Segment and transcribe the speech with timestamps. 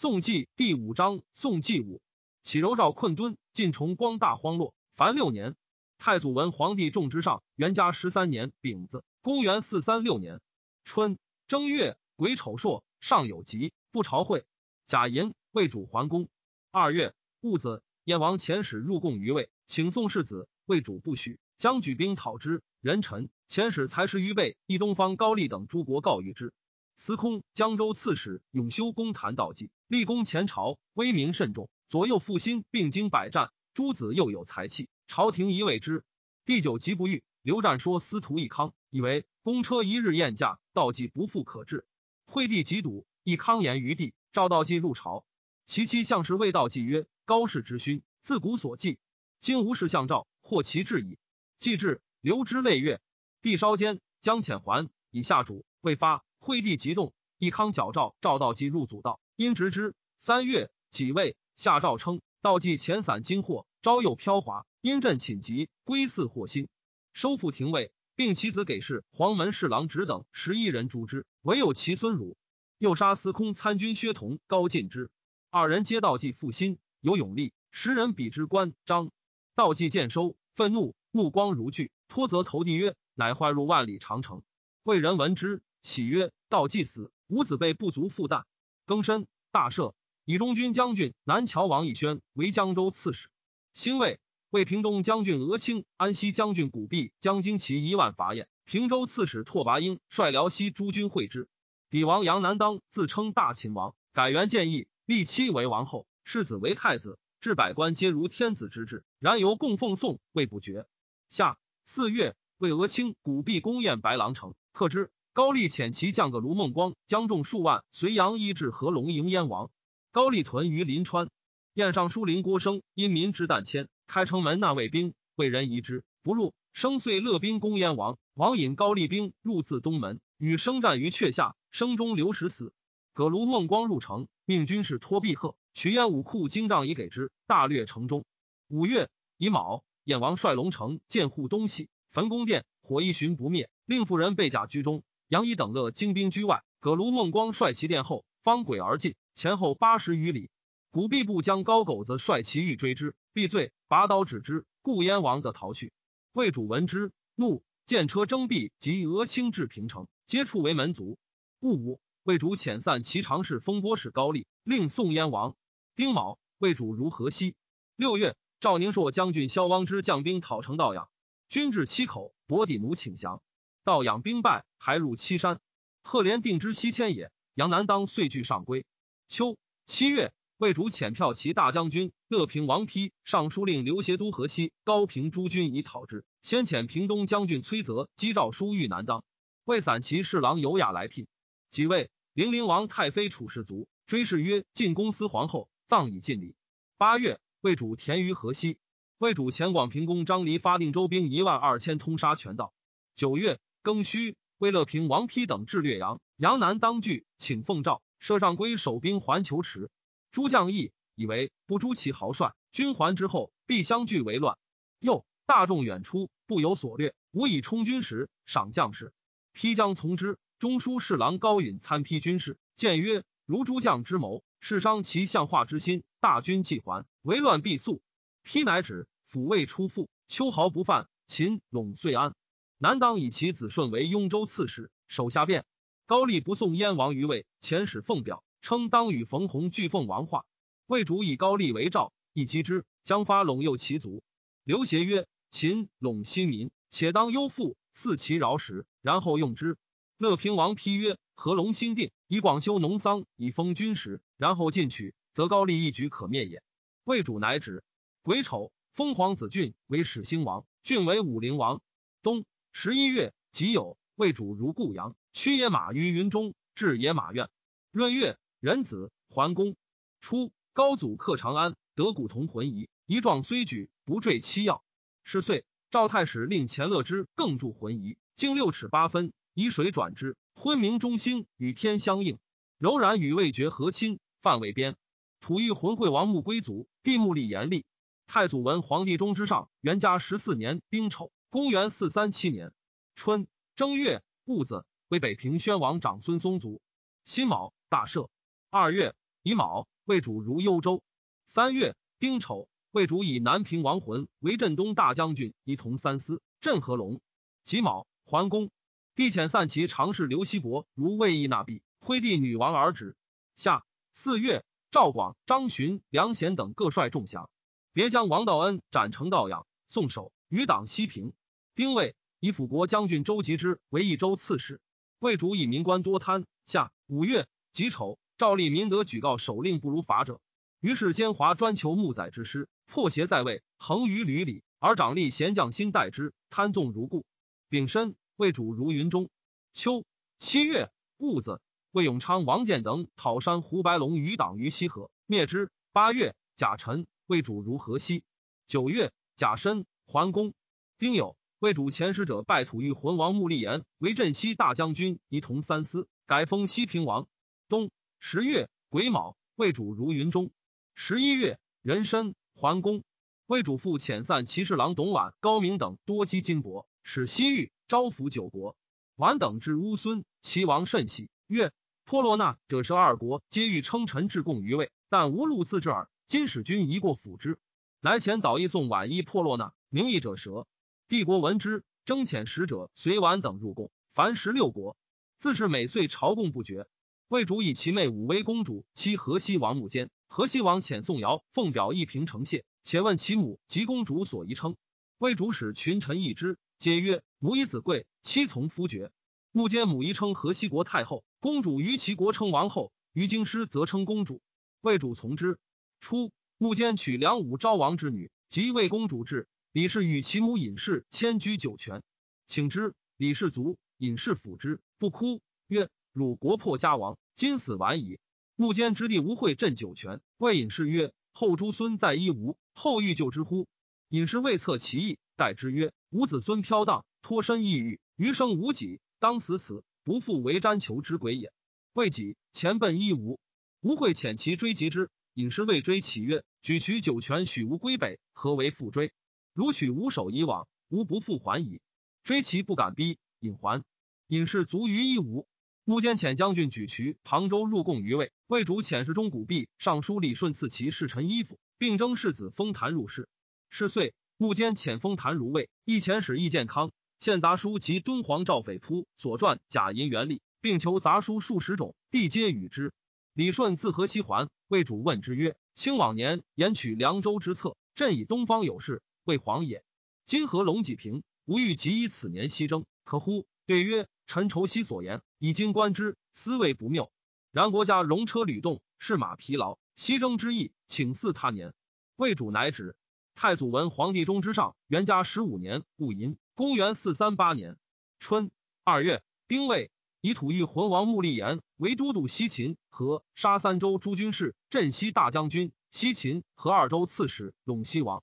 [0.00, 2.00] 宋纪第五章，宋纪武
[2.42, 5.56] 启柔赵困敦，晋崇光大荒落，凡六年。
[5.98, 10.40] 太祖文皇帝重之上，元嘉十三年丙子，公元四三六年
[10.84, 11.18] 春
[11.48, 14.46] 正月癸丑朔，上有疾，不朝会。
[14.86, 16.30] 贾寅为主桓公。
[16.70, 17.12] 二月
[17.42, 22.62] 戊子，燕王遣使入贡于魏，请宋世子，魏主不许，将举兵讨之。
[22.80, 26.54] 人臣遣使才识于备，义东方高丽等诸国告谕之。
[27.02, 31.70] 司空江州刺史永修公谈道济，立功前朝，威名甚重。
[31.88, 36.04] 左右复心，并经百战，诸子又有才气，朝廷宜为之。
[36.44, 37.24] 第九疾不愈。
[37.40, 41.86] 刘湛说司徒义康，以为公车一日宴驾，道济不复可治。
[42.26, 45.24] 惠帝急笃，义康言于帝，召道济入朝。
[45.64, 48.98] 其妻向氏谓道济曰：“高氏之勋，自古所记，
[49.38, 51.16] 今无事相召，或其志矣。”
[51.58, 52.02] 既至。
[52.20, 53.00] 流之泪月，
[53.40, 56.22] 帝稍间，将遣还以下主未发。
[56.42, 59.94] 惠帝急动，义康矫诏赵道济入祖道，因执之。
[60.18, 66.68] 三月己未，下诏称道济遣散金货，朝又飘华，因朕寝疾，归寺祸心，
[67.12, 72.38] 收复廷尉，并其子给事黄门侍郎直等十一人诛之，唯有其孙汝。
[72.78, 75.10] 又杀司空参军薛同、高进之
[75.50, 77.52] 二人，皆道济负心，有勇力。
[77.70, 79.10] 时人比之关张
[79.54, 81.90] 道济见收，愤怒，目光如炬。
[82.08, 84.42] 托责投地曰：“乃坏入万里长城。”
[84.82, 88.46] 魏人闻之，喜曰：“道既死，吾子辈不足负担。”
[88.86, 93.28] 更申，大赦，以中军将军南乔王义宣为江州刺史。
[93.72, 94.20] 兴魏，
[94.50, 98.48] 为平东将军俄卿、安西将军古弼将经其一万伐燕。
[98.64, 101.48] 平州刺史拓跋英率辽西诸军会之。
[101.88, 109.04] 帝王杨南当自称大秦王，改元建议，立妻为王后，世子为太子，至百官皆如天子之治。
[109.18, 110.86] 然由供奉宋，未不绝。
[111.28, 111.58] 下。
[111.84, 115.10] 四月，为俄卿古弼攻燕白狼城，克之。
[115.40, 119.70] 高丽遣其将个卢孟光将众数万随杨一至合龙迎燕王。
[120.12, 121.30] 高丽屯于临川。
[121.72, 126.52] 燕尚书林郭生因民之旦迁，开城门纳卫兵，为人疑之，不入。
[126.74, 132.74] 生遂勒兵攻燕王，王引高丽兵入自东门，与生战于阙下，生中流矢死。
[133.14, 138.26] 葛卢孟光入城，命军士托毕贺取燕武库精仗以给之，大略城中。
[138.68, 139.08] 五月
[139.38, 139.84] 乙卯。
[140.04, 143.70] 燕王率龙城建护东西，焚宫殿，火一旬不灭。
[143.86, 146.64] 令妇人被甲居中，杨仪等乐精兵居外。
[146.80, 150.50] 葛卢孟光率其殿后，方轨而进，前后八十余里。
[150.90, 154.66] 古弼部将高狗子率其欲追之，必罪，拔刀止之。
[154.82, 155.92] 故燕王得逃去。
[156.32, 161.16] 魏主闻之，怒，见车征毕及俄卿至平城，皆处为门卒。
[161.60, 165.54] 戊午，魏主遣散其常侍风波使高丽，令宋燕王。
[165.94, 167.54] 丁卯，魏主如河西。
[167.94, 168.36] 六月。
[168.58, 171.08] 赵宁朔将军萧汪之将兵讨城道阳，
[171.48, 173.40] 军至七口，伯底奴请降。
[173.90, 175.58] 道养兵败，还入七山。
[176.04, 177.32] 贺连定之西迁也。
[177.54, 178.86] 杨南当遂据上归。
[179.26, 186.24] 秋七月，魏主遣骠骑大将军乐平王丕、尚书令刘协都河西、高平诸军以讨之。
[186.40, 189.24] 先遣平东将军崔泽击诏书谕南当。
[189.64, 191.26] 魏散骑侍郎尤雅来聘。
[191.68, 196.54] 即位零陵王太妃楚氏族追谥曰晋公司皇后，葬以尽礼。
[196.96, 197.40] 八月。
[197.62, 198.78] 魏主田于河西，
[199.18, 202.72] 魏主前广平公张离发定州兵一万二千，通杀全道。
[203.14, 209.90] 九月庚戌，魏乐平王丕等至略阳，杨南当据，请奉诏，设上归守兵环球池。
[210.30, 214.58] 诸将议以为不诛其豪帅，军还之后，必相聚为乱。
[214.98, 219.14] 又大众远出，不有所略，无以充军时，赏将士，
[219.54, 220.38] 丕将从之。
[220.58, 224.44] 中书侍郎高允参批军事，谏曰：如诸将之谋。
[224.62, 228.02] 是伤其相化之心，大军既还，为乱必速。
[228.44, 231.08] 丕乃止，抚慰出复，秋毫不犯。
[231.26, 232.34] 秦陇遂安。
[232.82, 235.66] 南当以其子顺为雍州刺史，手下变。
[236.06, 240.46] 高丽不送燕王于魏，遣使奉表，称当与冯弘俱奉王化。
[240.86, 244.22] 魏主以高丽为赵，以击之，将发陇右其族。
[244.64, 249.76] 刘协曰：秦陇新民，且当忧富，赐其饶食，然后用之。
[250.16, 254.22] 乐平王批曰：合龙新定，以广修农桑，以封军时。
[254.38, 256.62] 然后进取，则高丽一举可灭也。
[257.04, 257.84] 魏主乃止。
[258.22, 261.82] 癸丑，封皇子俊为始兴王，俊为武陵王。
[262.22, 267.48] 东十一月己酉，魏主如故阳，驱野马于云中，至野马苑。
[267.90, 269.76] 闰月壬子，桓公。
[270.20, 274.82] 初，高祖克长安，得古铜浑仪，仪状虽举，不坠七曜。
[275.24, 282.38] 是岁，赵太史令钱乐之更铸浑仪，径六尺八分，以水转之，昏明中心，与天相应，
[282.78, 284.18] 柔然与味觉和亲。
[284.40, 284.96] 范围边，
[285.40, 287.84] 吐欲浑惠王穆归族，地目立严厉。
[288.26, 292.72] 太祖文皇帝中之上，元嘉十四年丁丑，公元四三七年
[293.16, 296.80] 春正月戊子，为北平宣王长孙松族。
[297.24, 298.28] 辛卯，大赦。
[298.70, 301.02] 二月，乙卯，魏主如幽州。
[301.46, 307.20] 三月，丁丑，魏主以南平王魂为镇东大将军，一同三司，镇河龙。
[307.64, 308.70] 己卯，桓公。
[309.16, 313.16] 帝遣散骑常侍刘希伯如魏义纳币，徽帝女王而止。
[313.56, 317.50] 夏四月，赵广、张巡、梁贤等各率众降，
[317.92, 321.32] 别将王道恩斩成道养，送首余党西平。
[321.80, 324.82] 丁未，以辅国将军周吉之为益州刺史。
[325.18, 326.44] 魏主以民官多贪。
[326.66, 330.42] 下五月己丑，赵立民德举告守令不如法者，
[330.80, 337.24] 于是奸华专求木宰之师，破邪在位，横于闾里，而长吏贤将心待之，贪纵如故。
[337.70, 338.14] 丙申。
[338.36, 339.30] 魏主如云中。
[339.72, 340.04] 秋
[340.36, 341.62] 七月戊子，
[341.92, 345.70] 魏永昌、王建等讨山胡白龙余党于西河，灭之。
[345.92, 348.22] 八月甲辰，魏主如河西。
[348.66, 350.52] 九月甲申，桓公。
[350.98, 357.28] 丁酉，魏主前使者拜吐欲浑王穆立言为镇西大将军，一同三司，改封西平王。
[357.68, 360.52] 冬十月癸卯，魏主如云中。
[360.94, 363.04] 十一月壬申，桓公。
[363.44, 367.70] 魏主父遣散骑士郎董琬、高明等多积金帛，使西域。
[367.88, 368.74] 招抚九国，
[369.16, 371.72] 宛等至乌孙，齐王甚喜，曰
[372.06, 376.08] ：“破落那者，十二国皆欲称臣至贡于魏，但无路自治耳。
[376.26, 377.58] 今使君一过辅之。”
[378.00, 380.66] 来前导一送宛一破落那，名义者蛇。
[381.10, 384.96] 帝国闻之，征遣使者随宛等入贡，凡十六国，
[385.40, 386.86] 自是每岁朝贡不绝。
[387.26, 394.76] 魏主以其妹武威公主妻河西王穆坚，河西王遣宋尧奉表一平城谢，且问其母及公主所宜称。
[395.18, 396.58] 魏主使群臣议之。
[396.78, 399.10] 皆曰：母以子贵，妻从夫爵。
[399.50, 404.42] 穆坚母宜称河西国太后，公主于其国称王后，于京师则称公主。
[404.80, 405.58] 魏主从之。
[405.98, 409.48] 初，穆坚娶梁武昭王之女，即魏公主至。
[409.72, 412.02] 李氏与其母尹氏迁居酒泉，
[412.48, 412.92] 请之。
[413.16, 418.18] 李氏卒，尹氏抚之，不哭，曰：汝国破家亡，今死晚矣。
[418.56, 423.68] 目间之弟吴会镇酒泉，谓尹氏曰：后诸孙在伊吾，后欲救之乎？
[424.08, 425.92] 尹氏未测其意，待之曰。
[426.08, 431.52] 吾子孙飘荡，脱身异域，余生无己，当死此，不复为瞻求之鬼也。
[431.92, 433.38] 未己，前奔一吴，
[433.82, 435.10] 吴会遣其追及之。
[435.34, 439.12] 尹氏未追，其曰：“举取九泉，许吾归北，何为复追？
[439.52, 441.80] 如取吾首以往，吾不复还矣。”
[442.24, 443.82] 追其不敢逼，引还。
[444.28, 445.46] 尹氏卒于一吴。
[445.84, 448.32] 穆坚遣将军举渠、庞州入贡于魏。
[448.46, 453.28] 魏主遣侍中古弼、尚书李顺赐其侍臣衣服，并征世子封坛入仕。
[453.70, 454.14] 是岁。
[454.36, 462.94] 穆坚遣封谭如魏，一遣使易健康，献杂书及敦煌赵匪扑所传假银元历，并求杂书数十种，帝皆与之。
[463.34, 469.84] 李顺自河西还，魏主问之曰：“卿往年言取凉州之策，朕以东方有事，为皇也。
[470.24, 477.12] 今何龙几平，吾欲即以此年西征，可乎？”对曰：“臣愁昔所言，以今观之，思谓不谬。
[477.52, 481.72] 然国家戎车屡动，士马疲劳，西征之意，请似他年。”
[482.16, 482.96] 魏主乃止。
[483.34, 487.78] 太祖文皇帝中之上，元嘉十五年戊寅，公元四三八年
[488.18, 488.50] 春
[488.84, 489.90] 二月丁未，
[490.20, 498.22] 以土御浑王穆立言为都督西秦和沙三州诸军事、镇西大将军、西秦和二州刺史、陇西王。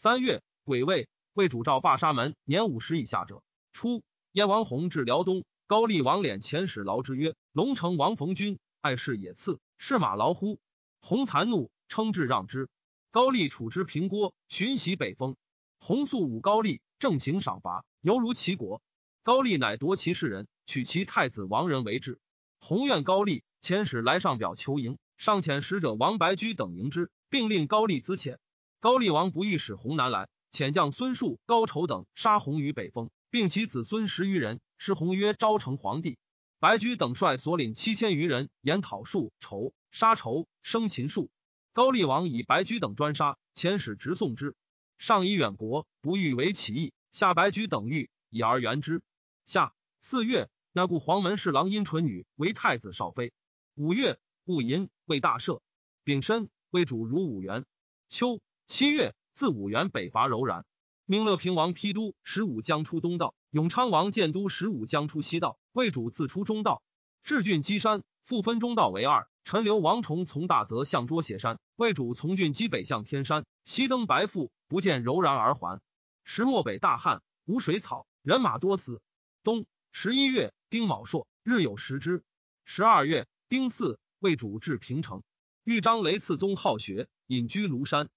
[0.00, 3.42] 三月癸未，魏主召罢沙门年五十以下者。
[3.72, 10.60] 初，燕王弘至辽东，高丽王敛遣使劳之曰：“龙城王逢君爱士也赐，是马劳乎？”
[11.02, 12.68] 弘惭怒，称至让之。
[13.10, 15.34] 高丽处之平郭，巡袭北风。
[15.80, 18.80] 洪肃武高丽，正行赏罚，犹如齐国。
[19.24, 22.20] 高丽乃夺其士人，取其太子王仁为质。
[22.60, 28.38] 洪愿高丽，遣使来上表求迎，上遣使者王白驹等迎之，并令高丽资遣。
[28.80, 36.16] 高丽王不欲使洪南来，遣将孙树、高筹等杀洪于北风，并其子孙十余人，是洪曰昭成皇帝。
[36.60, 41.28] 白驹等率所领七千余人，研讨树、仇，杀仇，生擒术。
[41.72, 44.54] 高丽王以白驹等专杀，遣使直送之。
[44.96, 49.02] 上以远国，不欲为起义，下白驹等欲，以而援之。
[49.44, 53.32] 下四月，那故黄门侍郎殷纯女为太子少妃。
[53.74, 55.62] 五月，戊寅，为大赦。
[56.04, 57.66] 丙申，为主如五元。
[58.08, 60.66] 秋七月，自五原北伐柔然。
[61.06, 65.58] 明乐平王批都，十五将出东道；永昌王建都，十五将出西道。
[65.72, 66.82] 魏主自出中道，
[67.22, 69.26] 至郡积山，复分中道为二。
[69.42, 75.80] 陈留王崇从大泽向捉斜山，魏主从郡基北向天山，西登白阜，不见柔然而还。
[76.24, 79.00] 时漠北大旱，无水草，人马多死。
[79.44, 82.22] 冬十一月，丁卯朔，日有食之。
[82.66, 85.22] 十二月，丁巳，魏主至平城。
[85.64, 88.10] 豫章雷次宗好学，隐居庐山。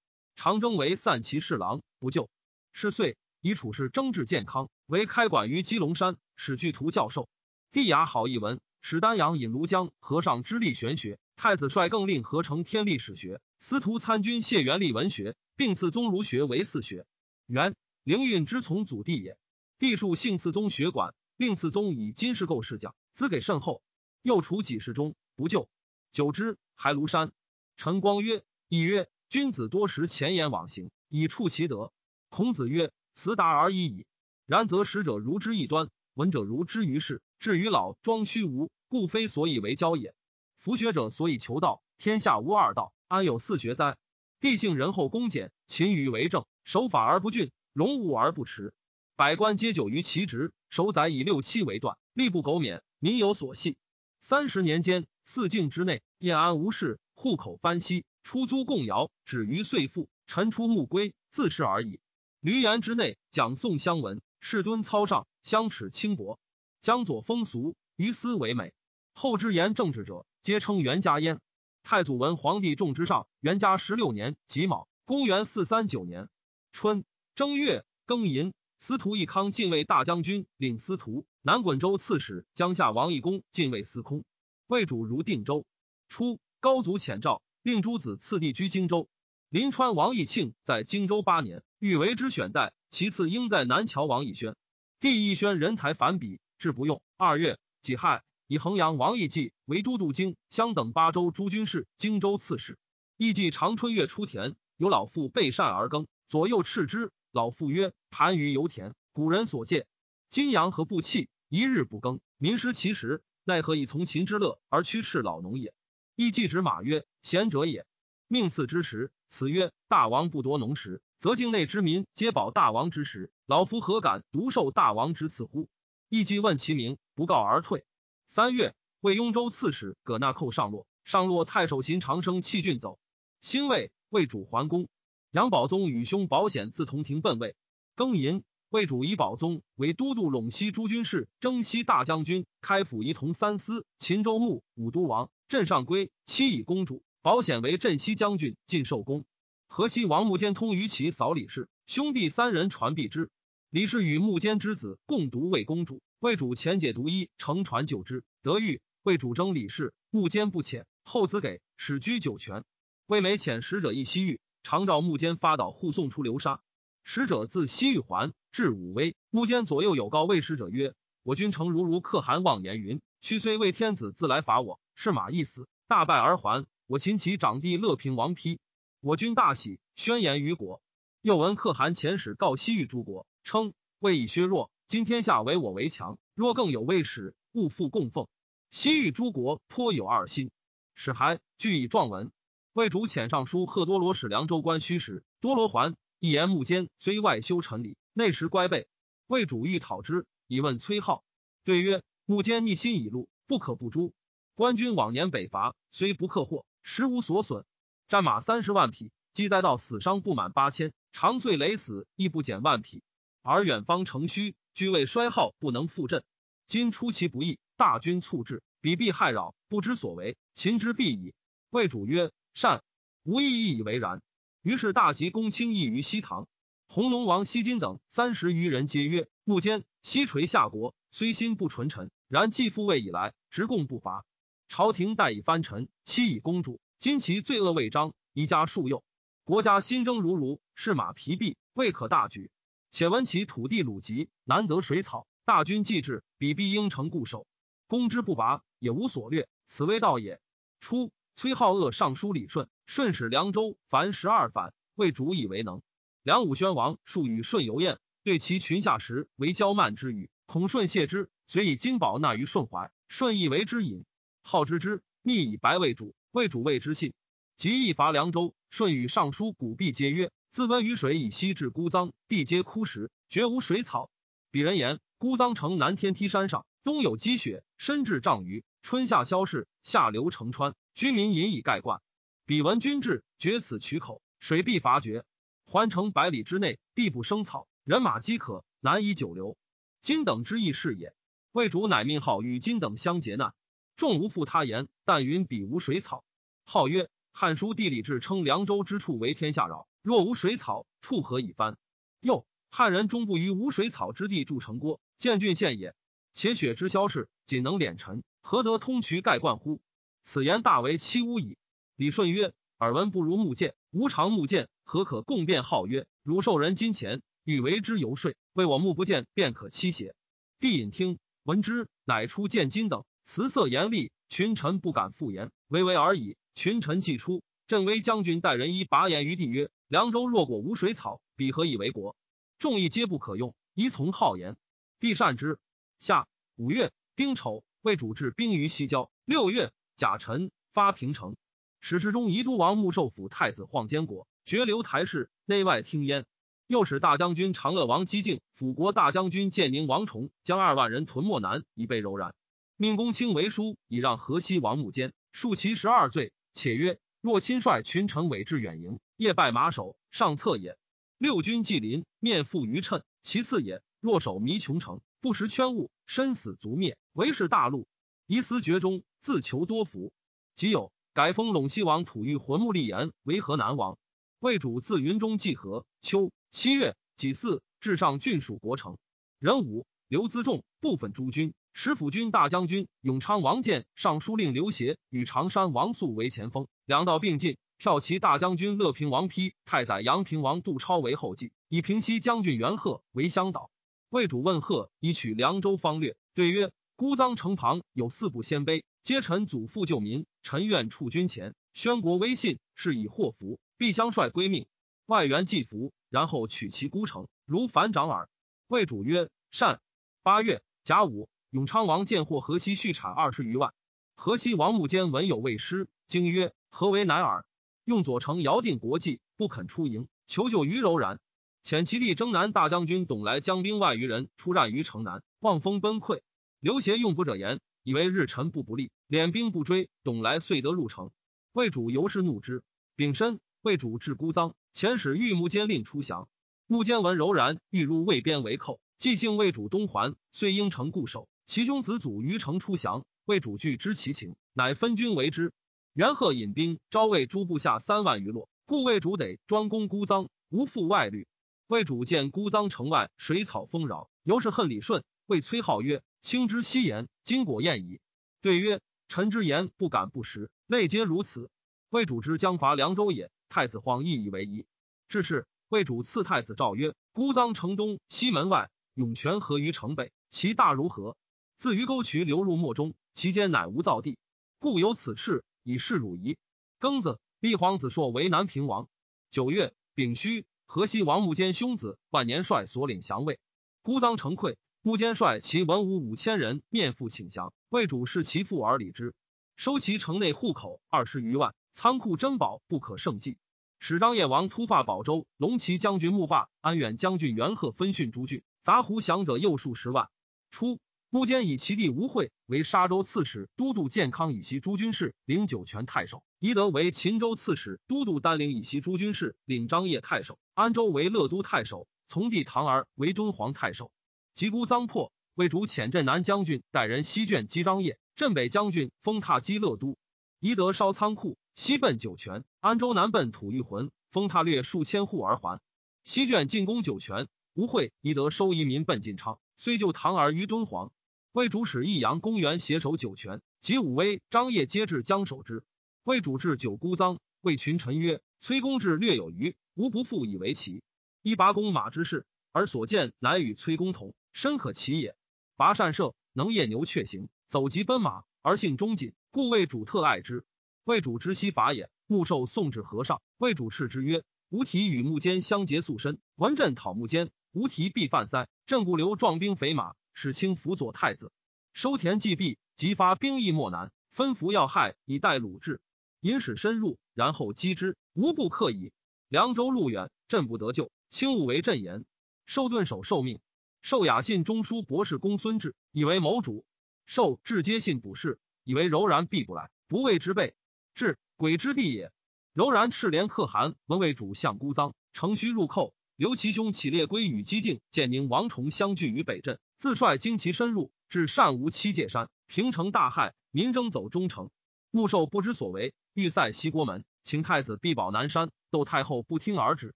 [0.44, 2.28] 长征为散骑侍郎，不就。
[2.74, 7.30] 是岁，以处事征治健康，为开馆于基隆山，使具图教授。
[7.72, 8.60] 帝雅好一文。
[8.82, 17.06] 使丹阳引庐江和尚之力玄学，太子率更令合成天历史学，司徒参军谢元立文学，并赐宗儒学为四学。
[17.46, 19.38] 元灵运之从祖弟也，
[19.78, 23.84] 帝数幸赐宗学馆，令赐宗以金饰构侍讲，资给甚厚。
[24.24, 25.70] 又除几世中不救。
[26.12, 27.32] 久之，还庐山。
[27.78, 31.94] 陈光曰：“亦曰，君子多识前言往行，以处其德。”
[32.28, 34.06] 孔子曰：“辞达而已矣。
[34.46, 37.22] 然则识者如之异端，闻者如之于世。
[37.40, 40.14] 至于老庄虚无，故非所以为交也。
[40.58, 43.96] 夫学者所以求道，天下无二道，安有四学哉？
[44.42, 48.74] 地性仁厚恭俭，勤于为政，守法而不峻，容物而不迟。
[49.16, 53.78] 百官皆久于其职，守宰以六七为断，力不苟免，民有所系。
[54.20, 62.00] 三十年间，四境之内，晏安无事，户口翻息，出租贡徭，止于岁赋，臣出暮归，自是而已。
[62.42, 66.40] 闾阎之内，讲宋相闻，士敦操上，相耻轻薄，
[66.82, 68.74] 江左风俗，于斯为美。
[69.14, 71.40] 后之言政治者，皆称袁家焉。
[71.84, 76.28] 太祖文皇帝重之上，元嘉十六年己卯，公元四三九年
[76.72, 78.52] 春正月庚寅。
[78.80, 82.48] 司徒义康进位大将军，领司徒南滚州刺史。
[82.56, 84.24] 江夏王义公进位司空，
[84.66, 85.68] 魏主如定州。
[86.10, 89.10] 初，高祖遣诏，令诸子次第居荆州。
[89.50, 92.72] 临川王义庆在荆州八年，欲为之选代。
[92.92, 94.56] 其次应在南桥王义宣。
[95.00, 97.02] 帝义宣人才反比，志不用。
[97.18, 102.78] 二月己亥，以衡阳王义季为都督京襄等八州诸军事、荆州刺史。
[103.18, 107.12] 义季长春月出田，有老妇备善而耕，左右斥之。
[107.32, 109.88] 老妇曰：“盘于油田，古人所戒。
[110.30, 115.74] 金阳和不弃，一日不耕，民失其食，奈何以从秦之乐而驱斥老农也？”
[116.22, 117.88] 亦季指马曰：“贤者也。
[118.28, 123.32] 命赐之时，此曰：大王不夺农时，则境内之民皆保大王之时。
[123.48, 125.68] 老夫何敢独受大王之赐乎？”
[126.10, 127.86] 亦季问其名，不告而退。
[128.28, 133.00] 三月，为雍州刺史葛那寇上洛，上洛太守秦长生弃郡走。
[133.42, 134.90] 兴魏，魏主桓公。
[135.32, 137.56] 杨宝宗与兄保险自同庭奔魏，
[137.96, 147.04] 庚寅，魏主以宝宗为都督陇西诸军事、征西大将军、开府仪同三司、秦州牧、武都王、镇上归，妻以公主。
[147.22, 149.26] 保险为镇西将军，进寿宫。
[149.68, 153.30] 河西王穆坚通于其扫李氏，兄弟三人传避之。
[153.70, 158.80] 李氏与穆坚之子共读魏公主，魏主遣解读一，乘船救之，得遇。
[159.04, 162.64] 魏主征李氏，穆坚不遣，后子给，始居九泉。
[163.06, 164.40] 魏美遣使者诣西域。
[164.64, 166.62] 常召穆坚发导护送出流沙，
[167.04, 169.18] 使者自西域还至武威。
[169.30, 170.94] 穆坚左右有告魏使者曰
[171.24, 176.66] ：“我君诚如如可汗妄言云，屈虽为天子自来伐我，是马一死，大败而还。
[176.88, 178.60] 我秦其长弟乐平王丕，
[179.00, 180.82] 我军大喜，宣言于国。
[181.22, 186.18] 又闻可汗遣使告西域诸国，称魏以削弱，今天下唯我为强。
[186.36, 188.28] 若更有魏使，勿复供奉。
[188.72, 190.52] 西域诸国颇有二心，
[190.96, 192.32] 使还俱以状文。”
[192.74, 198.88] 魏主遣尚书贺多罗使凉州官虚实，多罗还一言木间，虽外修臣礼，内实乖备。
[199.28, 201.24] 魏主欲讨之，以问崔浩，
[201.64, 204.14] 对曰：木间逆心已露，不可不诛。
[204.56, 207.66] 官军往年北伐，虽不克获，实无所损。
[208.08, 213.02] 战马三十万匹，积灾到死伤不满八千，长岁累死亦不减万匹。
[213.42, 216.24] 而远方城虚，居位衰耗，不能复振。
[216.68, 221.34] 今出其不意，大军猝至，彼必害扰，不知所为，秦之必矣。
[221.70, 222.32] 魏主曰。
[222.54, 222.84] 善，
[223.24, 224.22] 无意义以为然。
[224.62, 226.50] 于是大吉公卿议于西堂，
[226.90, 234.26] 红龙王西金等三十余人皆曰：“目坚西垂夏国，虽心不纯臣，然继父位以来，直贡不伐。
[234.72, 236.80] 朝廷待以藩臣，妻以公主。
[236.98, 239.04] 今其罪恶未彰，一家数幼，
[239.44, 242.52] 国家新征如如，士马疲弊，未可大举。
[242.90, 247.46] 且闻其土地鲁瘠，难得水草，大军既至，彼必应城固守，
[247.86, 249.50] 攻之不拔，也无所略。
[249.66, 250.40] 此为道也。
[250.80, 251.12] 初。
[251.36, 255.82] 崔浩恶尚书李顺，顺使凉州，凡十二反，为主以为能。
[256.24, 262.90] 梁武宣王数与顺游宴，对其群下时为骄慢之语，恐顺谢之，遂以金宝纳于顺怀。
[263.10, 264.06] 顺亦为之饮，
[264.44, 267.14] 好之之，密以白为主，为主谓之信。
[267.58, 274.10] 即一伐凉州，顺与尚书古弼皆曰：自温于水以西至孤臧，地皆枯石，绝无水草。
[274.52, 280.76] 鄙人言，孤臧城南天梯山上，冬有积雪，深至丈余，春夏消逝，下流成川。
[280.94, 282.02] 居民引以盖灌，
[282.46, 285.24] 彼闻君至，绝此渠口，水必伐绝。
[285.64, 289.56] 环城百里之内，地不生草，人马饥渴，难以久留。
[290.02, 291.14] 今等之意是也。
[291.54, 293.54] 魏主乃命号与今等相结难，
[294.02, 296.24] 众无复他言，但云彼无水草。
[296.66, 297.04] 号曰
[297.34, 301.78] 《汉书地理志》称凉州之处为天下扰，若无水草，处何以翻？
[302.20, 305.94] 又汉人终不于无水草之地筑城郭，建郡县也。
[306.34, 309.84] 且雪之消逝，仅能敛尘，何得通渠盖灌乎？
[310.24, 311.60] 此言大为欺侮矣。
[311.96, 320.16] 李顺曰：“耳闻不如目见，无常目见，何可共辩号曰：汝受人金钱，欲为之游说，为我目不见，便可欺邪？”
[320.60, 326.36] 帝引听闻之，乃出见金等，辞色严厉，群臣不敢复言，微微而已。
[326.54, 332.18] 群臣既出，镇威将军带人一拔言于帝曰：“凉州若果无水草，彼何以为国？
[332.60, 334.58] 众议皆不可用，依从好言。”
[335.00, 335.60] 帝善之。
[335.98, 339.10] 下五月丁丑，魏主治兵于西郊。
[339.24, 341.38] 六月甲辰，发平城。
[341.80, 346.26] 史志中宜都王穆寿府太子晃监国，绝留台事，内外听焉。
[346.68, 352.36] 又使大将军长乐王姬敬、辅国大将军建宁王崇将二万人屯漠南，以备柔然。
[352.82, 356.34] 命公卿为书，以让河西王穆坚恕其十二罪。
[356.52, 360.80] 且曰：若亲率群臣委至远营，夜拜马首，上策也。
[361.20, 363.84] 六军既临，面负于谶，其次也。
[364.00, 367.86] 若守迷穷城，不识圈物，身死族灭，为是大戮。
[368.26, 370.12] 疑思绝中，自求多福。
[370.56, 374.00] 即有改封陇西王吐玉浑木立言为河南王。
[374.40, 376.32] 魏主自云中济河，秋。
[376.50, 378.98] 七月己巳，至上郡属国城。
[379.38, 387.58] 壬午，刘资仲部分诸军，使府军大将军永昌王建、尚书令刘协与常山王肃为前锋，两道并进。
[387.80, 393.72] 骠骑大将军乐平王丕、太宰阳平王杜超为后继，以平西将军元贺为乡导。
[394.10, 404.68] 魏主问贺以取凉州方略，对曰：孤臧城旁有四部鲜卑，皆臣祖父救民，臣愿处军前，宣国威信，是以祸福，必相率归命。
[405.08, 405.92] 外援既服。
[406.12, 408.28] 然后取其孤城，如反掌耳。
[408.68, 409.80] 魏主曰：“善。”
[410.24, 413.74] 八月甲午，永昌王见获河西畜产二十余万。
[414.16, 417.46] 河西王穆坚闻有未失，惊曰：“何为乃尔？”
[417.84, 421.20] 用左丞姚定国计，不肯出营，求救于柔然。
[421.62, 426.22] 遣其弟征南大将军董来将兵万余人出战于城南，望风崩溃。
[426.62, 429.90] 刘协用不者言，以为日臣不不利，敛兵不追。
[430.06, 431.12] 董来遂得入城。
[431.52, 432.64] 魏主由是怒之。
[432.96, 434.54] 丙申，魏主至孤臧。
[434.74, 436.30] 遣使御木坚令出降，
[436.66, 441.28] 木坚闻柔然欲入魏边为寇，即幸魏主东还，遂应城固守。
[441.46, 445.54] 其兄子祖于城出降，魏主惧知其情，乃分军为之。
[445.94, 451.28] 元贺引兵招魏诸部下三万余落，故魏主得专攻孤臧，无复外虑。
[451.68, 455.04] 魏主见孤臧城外水草丰饶，由是恨李顺。
[455.26, 458.00] 谓崔浩曰：“卿之惜言，今果验矣。”
[458.42, 461.50] 对曰：“臣之言不敢不实，类皆如此。
[461.90, 464.66] 魏主之将伐凉州也。”太子晃亦以为宜。
[465.10, 471.18] 至是，魏主赐太子诏曰：“孤臧城东西门外，涌泉河于城北，其大如河，
[471.62, 474.18] 自鱼沟渠流入漠中，其间乃无造地，
[474.58, 476.40] 故有此事，以示汝夷。”
[476.82, 478.90] 庚子，立皇子硕为南平王。
[479.30, 483.40] 九月丙戌，河西王穆坚兄子万年帅所领降魏。
[483.84, 489.14] 孤臧成溃，穆坚率其文武五千人面赴请降，魏主视其父而礼之，
[489.56, 491.54] 收其城内户口二十余万。
[491.74, 493.38] 仓库珍宝不可胜计，
[493.78, 500.10] 使张掖王突发保州，龙骑将军穆霸、安远将军元贺分训诸郡，杂胡降者又数十万。
[500.50, 500.80] 初，
[501.14, 513.92] 穆坚以其弟吴惠为沙州刺史、都督建康以西诸军事，领酒泉太守；宜德为秦州刺史、都督丹陵以西诸军事，领张掖太守；安州为乐都太守，从弟唐儿为敦煌太守。
[514.34, 519.98] 及孤臧破，魏主遣镇南将军带人西卷击张掖，镇北将军封踏击乐都，
[520.40, 521.38] 宜德烧仓库。
[521.56, 525.60] 西奔酒泉，安州南奔吐玉浑，封他略数千户而还。
[526.06, 530.94] 西卷进攻酒泉，吴会宜德收移民奔晋昌，虽救唐儿于敦煌。
[531.34, 535.64] 魏主使益阳公园携守酒泉，及武威、张掖皆至将守之。
[536.04, 540.84] 魏主至九姑臧，谓群臣曰：“崔公志略有余，吾不复以为奇。
[541.22, 545.16] 一拔弓马之事，而所见乃与崔公同，深可奇也。
[545.56, 550.44] 拔善射，能夜牛却行，走疾奔马，而性忠谨，故魏主特爱之。”
[550.84, 553.22] 魏主知悉法也，穆受送至和尚。
[553.38, 558.50] 魏主斥之曰：“吾体与木坚相结素身，闻朕讨木坚，吾体必犯塞。
[558.66, 561.32] 朕不留壮兵肥马，使卿辅佐太子，
[561.74, 565.82] 收田济毕，即发兵役漠南，分服要害，以待鲁治。
[566.20, 568.92] 引使深入，然后击之，无不克矣。
[569.28, 572.06] 凉州路远，朕不得救，卿勿为朕言。
[572.46, 573.40] 受顿首受命，
[573.82, 576.66] 受雅信中书博士公孙志以为谋主，
[577.06, 580.54] 受至接信补事，以为柔然必不来，不畏之辈。”
[580.94, 582.12] 至鬼之地也。
[582.54, 585.96] 柔然赤连可汗闻为主相孤臧，乘虚入寇。
[586.16, 594.50] 刘其兄起列归与姬敬、建宁王崇相聚于北镇，自率精骑深入，至善无七界山，平城大害，民争走中城。
[594.92, 598.52] 穆寿不知所为，欲塞西国门，请太子必保南山。
[598.70, 599.96] 窦太后不听而止。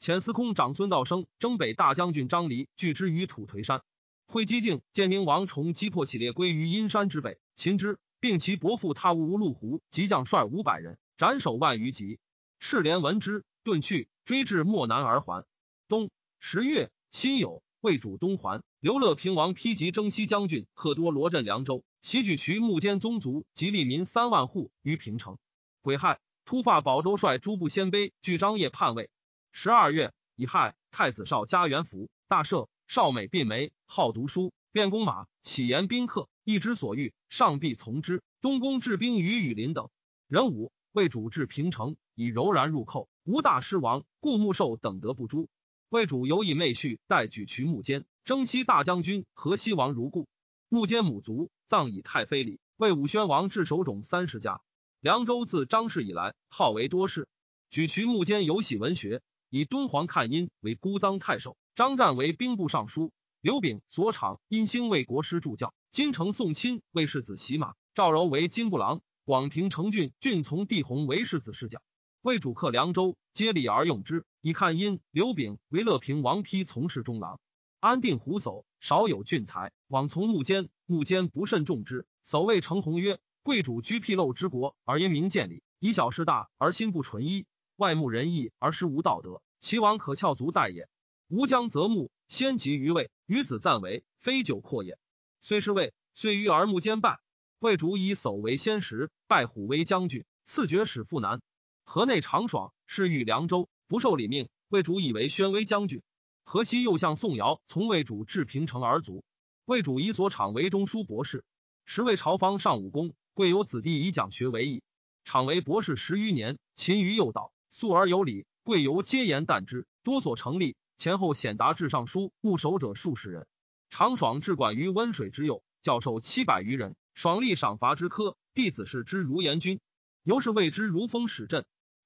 [0.00, 3.82] 遣司空长孙道生征北大将军张离拒之于土颓山。
[4.26, 7.98] 会稽敬、建宁王崇击破起列归于阴山之北，擒之。
[8.20, 12.18] 并其伯父他无陆胡即将率五百人斩首万余级。
[12.58, 15.44] 赤连闻之，遁去，追至漠南而还。
[15.86, 18.62] 冬十月，辛酉，魏主东还。
[18.80, 25.36] 刘乐平王披及征西将军贺多罗镇凉州，袭举渠木间宗族及利民三万户于平城。
[25.82, 29.10] 癸亥，突发保州帅诸部鲜卑据张掖叛魏。
[29.52, 32.68] 十二月，乙亥，太子少加元福，大赦。
[32.86, 38.22] 少美并眉，好读书，便弓马，喜言宾客，一之所欲，上必从之。
[38.40, 39.90] 东宫治兵于羽林等。
[40.28, 45.48] 壬午，魏主至平城，以柔然入寇，无大失亡，故穆寿等得不诛。
[45.88, 50.26] 魏主犹以妹婿代举渠木坚，征西大将军河西王如故。
[50.68, 54.60] 木坚母族葬以太妃里，为武宣王至守种三十家。
[55.00, 57.28] 凉州自张氏以来，号为多氏。
[57.70, 61.56] 举渠木坚有喜文学，以敦煌看音为孤臧太守。
[61.76, 65.74] 张湛为兵部尚书，刘炳所长因兴为国师助教。
[65.90, 71.82] 金城宋钦为世子洗马，赵柔为金部郎，广平成郡郡从帝弘为世子侍讲。
[72.22, 74.24] 为主客凉州，接礼而用之。
[74.44, 77.40] 以看因刘炳为乐平王丕从事中郎，
[77.80, 82.06] 安定胡叟少有俊才，往从木间，木间不甚重之。
[82.22, 90.90] 叟谓程弘曰：“贵主居僻陋之国，而因民见礼，以小事大而心不纯一，外慕仁义而实无道德，其王可翘足待也。”
[91.28, 94.98] 吾将择木，先及于魏，与子赞为，非久阔也。
[95.40, 97.18] 虽是魏，遂于而木兼败。
[97.60, 101.40] 魏主以叟为先时，拜虎为将军，赐爵使复南。
[101.86, 104.48] 河内长爽，是欲凉州，不受礼命。
[104.68, 106.02] 魏主以为宣威将军。
[106.44, 109.24] 河西又向宋尧从魏主至平城而卒。
[109.64, 111.44] 魏主以左场为中书博士。
[111.84, 114.82] 时为朝方上武功，贵有子弟以讲学为义。
[115.24, 118.46] 场为博士十余年，勤于诱导，素而有礼。
[118.62, 120.76] 贵由皆言惮之，多所成立。
[120.96, 123.46] 前后显达至尚书，务守者数十人。
[123.90, 126.96] 常爽治管于温水之右，教授七百余人。
[127.14, 129.80] 爽立赏罚之科，弟子是之如严君，
[130.22, 131.64] 由是谓之如风使阵。